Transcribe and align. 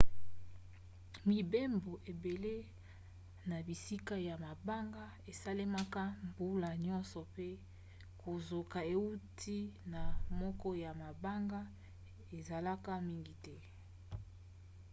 mibembo 1.29 1.93
ebele 2.11 2.55
na 3.49 3.57
bisika 3.67 4.15
ya 4.27 4.35
mabanga 4.43 5.05
esalemaka 5.31 6.03
mbula 6.27 6.69
nyonso 6.85 7.19
pe 7.35 7.47
kozoka 8.21 8.79
euti 8.95 9.57
na 9.93 10.01
moko 10.39 10.69
ya 10.83 10.91
mabanga 11.01 11.61
ezalaka 12.37 12.91
mingi 13.07 13.35
te 13.45 13.55